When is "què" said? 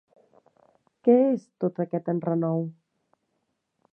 1.07-1.17